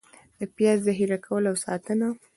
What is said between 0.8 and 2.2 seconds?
ذخېره کول او ساتنه: